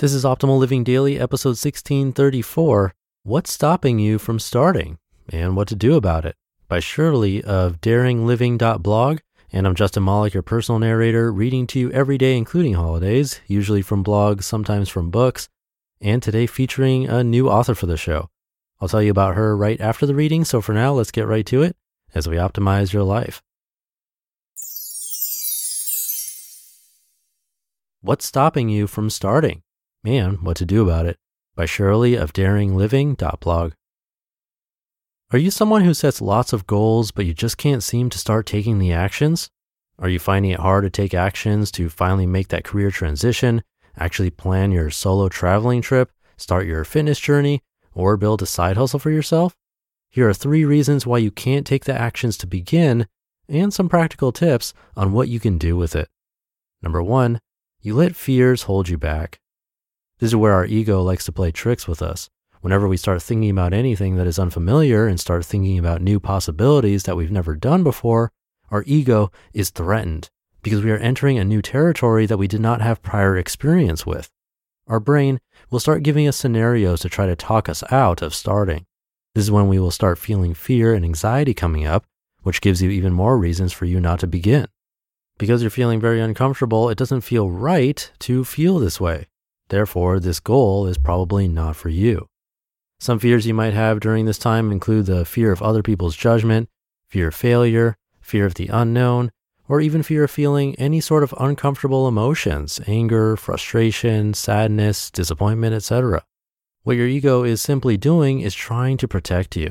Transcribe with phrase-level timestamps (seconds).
[0.00, 5.76] This is Optimal Living Daily, episode 1634 What's Stopping You from Starting and What to
[5.76, 6.34] Do About It
[6.66, 9.20] by Shirley of daringliving.blog.
[9.52, 13.82] And I'm Justin Malik, your personal narrator, reading to you every day, including holidays, usually
[13.82, 15.48] from blogs, sometimes from books,
[16.00, 18.30] and today featuring a new author for the show.
[18.80, 20.44] I'll tell you about her right after the reading.
[20.44, 21.76] So for now, let's get right to it
[22.12, 23.44] as we optimize your life.
[28.00, 29.62] What's stopping you from starting?
[30.04, 31.16] And What to Do About It
[31.56, 33.72] by Shirley of daringliving.blog.
[35.32, 38.46] Are you someone who sets lots of goals, but you just can't seem to start
[38.46, 39.48] taking the actions?
[39.98, 43.62] Are you finding it hard to take actions to finally make that career transition,
[43.96, 47.62] actually plan your solo traveling trip, start your fitness journey,
[47.94, 49.56] or build a side hustle for yourself?
[50.10, 53.06] Here are three reasons why you can't take the actions to begin
[53.48, 56.08] and some practical tips on what you can do with it.
[56.82, 57.40] Number one,
[57.80, 59.40] you let fears hold you back.
[60.18, 62.30] This is where our ego likes to play tricks with us.
[62.60, 67.02] Whenever we start thinking about anything that is unfamiliar and start thinking about new possibilities
[67.02, 68.32] that we've never done before,
[68.70, 70.30] our ego is threatened
[70.62, 74.30] because we are entering a new territory that we did not have prior experience with.
[74.86, 78.86] Our brain will start giving us scenarios to try to talk us out of starting.
[79.34, 82.04] This is when we will start feeling fear and anxiety coming up,
[82.42, 84.68] which gives you even more reasons for you not to begin.
[85.38, 89.26] Because you're feeling very uncomfortable, it doesn't feel right to feel this way.
[89.68, 92.28] Therefore, this goal is probably not for you.
[93.00, 96.68] Some fears you might have during this time include the fear of other people's judgment,
[97.06, 99.30] fear of failure, fear of the unknown,
[99.68, 106.24] or even fear of feeling any sort of uncomfortable emotions, anger, frustration, sadness, disappointment, etc.
[106.82, 109.70] What your ego is simply doing is trying to protect you.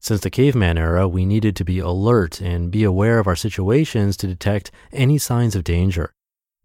[0.00, 4.16] Since the caveman era, we needed to be alert and be aware of our situations
[4.18, 6.12] to detect any signs of danger.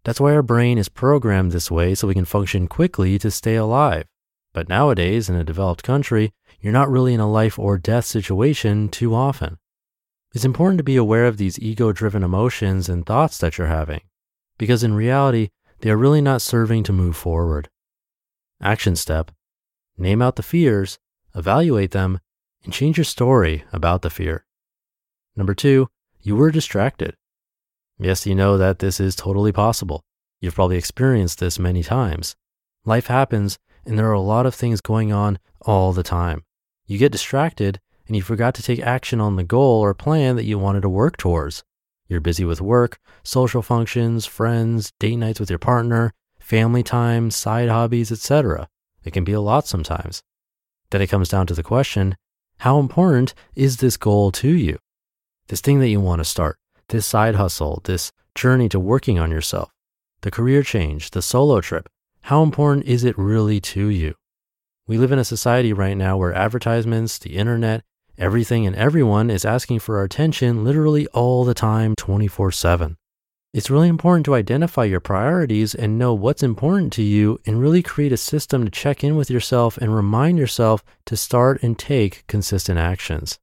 [0.04, 3.56] That's why our brain is programmed this way so we can function quickly to stay
[3.56, 4.06] alive.
[4.52, 8.88] But nowadays, in a developed country, you're not really in a life or death situation
[8.88, 9.58] too often.
[10.34, 14.02] It's important to be aware of these ego driven emotions and thoughts that you're having,
[14.58, 15.50] because in reality,
[15.80, 17.68] they are really not serving to move forward.
[18.60, 19.30] Action step
[19.96, 20.98] Name out the fears,
[21.34, 22.20] evaluate them,
[22.64, 24.44] and change your story about the fear.
[25.36, 25.88] Number two,
[26.20, 27.16] you were distracted.
[27.98, 30.02] Yes, you know that this is totally possible.
[30.40, 32.36] You've probably experienced this many times.
[32.84, 36.44] Life happens, and there are a lot of things going on all the time.
[36.86, 40.44] You get distracted, and you forgot to take action on the goal or plan that
[40.44, 41.64] you wanted to work towards.
[42.08, 47.68] You're busy with work, social functions, friends, date nights with your partner, family time, side
[47.68, 48.68] hobbies, etc.
[49.04, 50.22] It can be a lot sometimes.
[50.90, 52.16] Then it comes down to the question
[52.62, 54.78] how important is this goal to you?
[55.48, 56.58] This thing that you want to start,
[56.88, 59.70] this side hustle, this journey to working on yourself,
[60.22, 61.88] the career change, the solo trip,
[62.22, 64.14] how important is it really to you?
[64.86, 67.82] We live in a society right now where advertisements, the internet,
[68.16, 72.96] everything and everyone is asking for our attention literally all the time, 24 7.
[73.54, 77.82] It's really important to identify your priorities and know what's important to you and really
[77.82, 82.26] create a system to check in with yourself and remind yourself to start and take
[82.26, 83.38] consistent actions.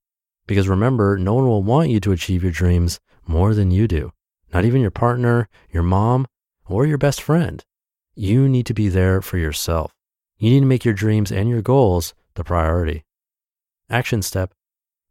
[0.48, 4.12] Because remember, no one will want you to achieve your dreams more than you do.
[4.54, 6.27] Not even your partner, your mom,
[6.68, 7.63] or your best friend.
[8.16, 9.92] You need to be there for yourself.
[10.38, 13.04] You need to make your dreams and your goals the priority.
[13.89, 14.51] Action step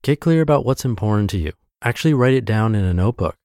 [0.02, 1.52] Get clear about what's important to you.
[1.82, 3.36] Actually, write it down in a notebook.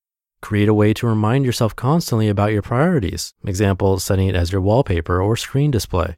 [0.42, 3.34] Create a way to remind yourself constantly about your priorities.
[3.46, 6.18] Example, setting it as your wallpaper or screen display.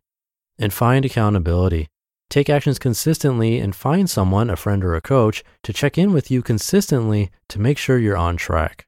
[0.58, 1.90] And find accountability.
[2.32, 6.32] Take actions consistently and find someone, a friend or a coach, to check in with
[6.32, 8.88] you consistently to make sure you're on track.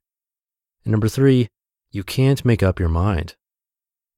[0.86, 1.50] And number three,
[1.92, 3.36] you can't make up your mind.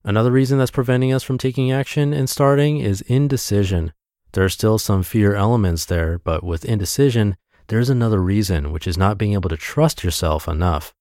[0.03, 3.93] Another reason that's preventing us from taking action and starting is indecision.
[4.33, 7.35] There are still some fear elements there, but with indecision,
[7.69, 10.93] there's another reason, which is not being able to trust yourself enough.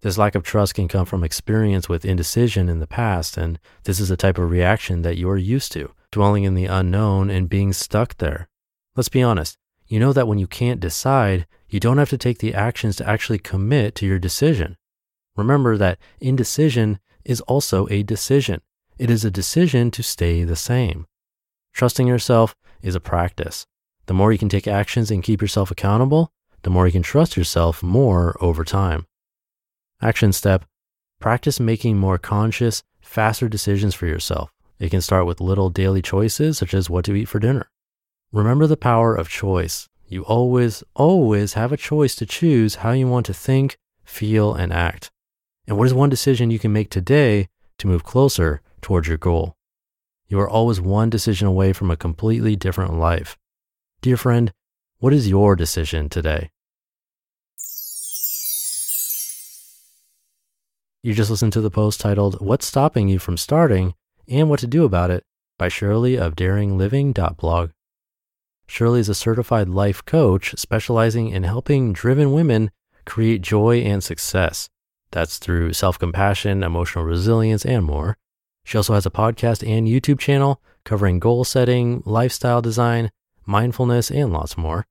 [0.00, 3.98] This lack of trust can come from experience with indecision in the past, and this
[3.98, 7.72] is a type of reaction that you're used to, dwelling in the unknown and being
[7.72, 8.48] stuck there.
[8.94, 9.58] Let's be honest,
[9.88, 13.08] you know that when you can't decide, you don't have to take the actions to
[13.08, 14.76] actually commit to your decision.
[15.36, 18.60] Remember that indecision is also a decision.
[18.96, 21.06] It is a decision to stay the same.
[21.72, 23.66] Trusting yourself is a practice.
[24.06, 26.30] The more you can take actions and keep yourself accountable,
[26.62, 29.06] the more you can trust yourself more over time.
[30.00, 30.64] Action step
[31.18, 34.53] practice making more conscious, faster decisions for yourself.
[34.78, 37.70] It can start with little daily choices, such as what to eat for dinner.
[38.32, 39.88] Remember the power of choice.
[40.08, 44.72] You always, always have a choice to choose how you want to think, feel, and
[44.72, 45.10] act.
[45.66, 47.48] And what is one decision you can make today
[47.78, 49.56] to move closer towards your goal?
[50.28, 53.38] You are always one decision away from a completely different life.
[54.02, 54.52] Dear friend,
[54.98, 56.50] what is your decision today?
[61.02, 63.94] You just listened to the post titled What's Stopping You from Starting
[64.28, 65.24] and What to Do About It
[65.58, 67.70] by Shirley of daringliving.blog.
[68.66, 72.70] Shirley is a certified life coach specializing in helping driven women
[73.04, 74.70] create joy and success.
[75.10, 78.16] That's through self compassion, emotional resilience, and more.
[78.64, 83.10] She also has a podcast and YouTube channel covering goal setting, lifestyle design,
[83.46, 84.86] mindfulness, and lots more.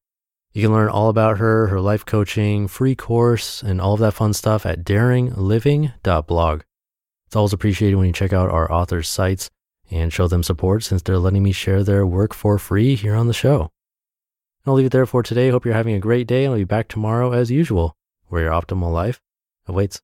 [0.54, 4.14] You can learn all about her, her life coaching, free course, and all of that
[4.14, 6.62] fun stuff at daringliving.blog.
[7.34, 9.50] It's always appreciated when you check out our authors' sites
[9.90, 13.26] and show them support since they're letting me share their work for free here on
[13.26, 13.72] the show.
[14.68, 15.50] I'll leave it there for today.
[15.50, 17.96] Hope you're having a great day, and I'll be back tomorrow as usual,
[18.28, 19.20] where your optimal life
[19.66, 20.00] awaits.